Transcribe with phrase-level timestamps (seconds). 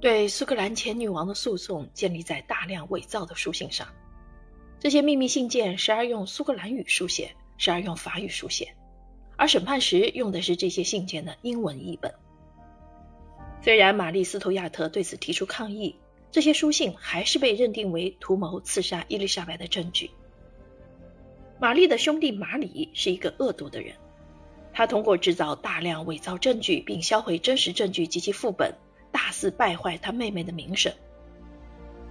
[0.00, 3.86] 对苏格兰前女王的诉讼建立在大量伪造的书信上。
[4.78, 8.74] 这些秘密信件时而用苏格兰语书写，时而用法语书写，
[9.36, 12.14] 而审判时用的是这些信件的英文译本。
[13.60, 15.94] 虽然玛丽·斯图亚特对此提出抗议，
[16.30, 20.10] 这些书信还是被认定为图谋刺杀伊丽莎白的证据。
[21.60, 23.94] 玛丽的兄弟马里是一个恶毒的人，
[24.72, 28.74] 他通过制造大量伪造证据并销毁真实证据及其副本，
[29.30, 30.92] 大肆败坏他妹妹的名声。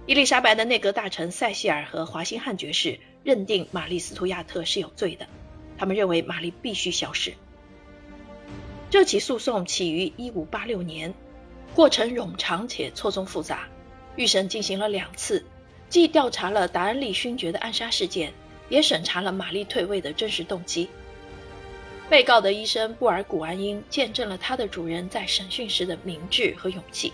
[0.06, 5.26] 伊丽莎白的内阁大臣塞西尔和华辛汉爵士认定玛丽·斯图亚特是有罪的，
[5.76, 7.34] 他们认为玛丽必须消失。
[8.88, 11.12] 这起诉讼起于1586年，
[11.74, 13.68] 过程冗长且错综复杂，
[14.16, 15.44] 预审进行了两次，
[15.90, 18.32] 既调查了达恩利勋爵的暗杀事件，
[18.70, 20.88] 也审查了玛丽退位的真实动机。
[22.10, 27.12] 被告的医生布尔古安因见证了他的主人在审讯时的明智和勇气。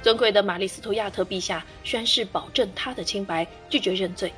[0.00, 4.32] 尊贵的玛丽斯图亚特陛下宣誓保证他的清白，拒绝认罪。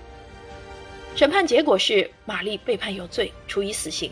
[1.14, 4.10] 审判结果是玛丽被判有罪，处以死刑。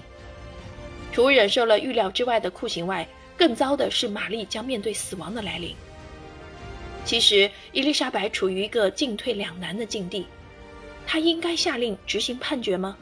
[1.10, 5.74] 除忍受了预料之外的酷刑外，更糟的是玛丽将面对死亡的来临。
[7.06, 10.26] 其实，伊丽莎白处于一个进退两难的境地，
[11.06, 12.94] 她应该下令执行判决吗？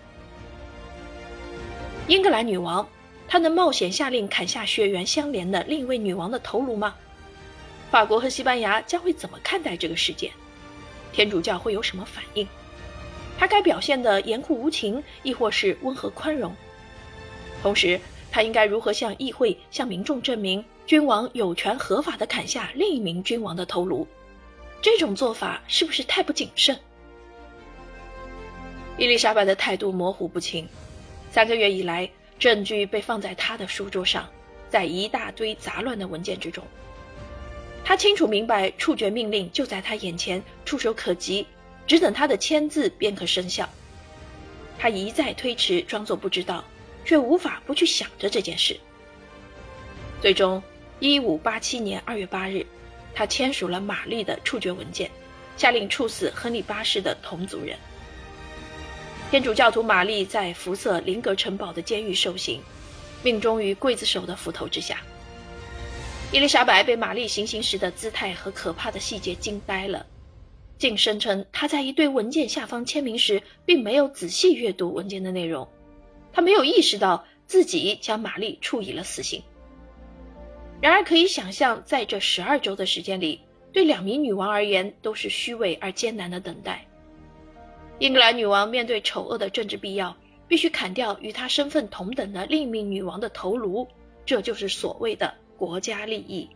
[2.09, 2.89] 英格兰女王，
[3.29, 6.95] 她能冒险下令砍下血缘相连的另一位女王的头颅吗？
[7.91, 10.33] 法国和西班牙将会怎么看待这个事件？
[11.13, 12.49] 天主教会有什么反应？
[13.39, 16.57] 他该表现的严酷无情，亦或是温和宽容？
[17.63, 18.01] 同时，
[18.33, 24.09] 他应该如何向议会、向民众证明君王有权合法的砍下另一名君王的头颅？
[24.81, 26.75] 这种做法是不是太不谨慎？
[28.97, 30.67] 伊丽莎白的态度模糊不清。
[31.31, 34.29] 三个月以来，证据被放在他的书桌上，
[34.71, 36.65] 在一大堆杂乱的文件之中。
[37.85, 41.47] 他清楚明白，处决命令就在他眼前，触手可及，
[41.87, 43.69] 只等他的签字便可生效。
[44.79, 46.65] 他一再推迟，装作不知道，
[47.05, 48.79] 却无法不去想着这件事。
[50.21, 50.63] 最终，
[50.99, 52.67] 一五八七年二月八日，
[53.15, 55.11] 他签署了玛丽的处决文件，
[55.57, 57.77] 下令处死亨利八世的同族人。
[59.31, 62.63] 天主教徒玛丽在福瑟林格城堡的监狱受刑，
[63.23, 65.03] 命终于刽子手的斧头之下。
[66.33, 70.07] 伊丽莎白被玛丽行刑时的姿态和可怕的细节惊呆了，
[70.79, 75.69] 竟声称她在一堆文件下方签名时，并没有仔细阅读文件的内容，
[76.33, 79.43] 她没有意识到自己将玛丽处以了死刑。
[80.81, 83.43] 然而，可以想象，在这十二周的时间里，
[83.75, 86.88] 对两名女王而言都是虚伪而艰难的等待。
[87.99, 90.17] 英格兰女王面对丑恶的政治必要，
[90.47, 93.87] 必须砍掉与她身份同等的另一名女王的头颅，
[94.25, 95.35] 这就是所谓的。
[95.59, 96.49] 国家利益。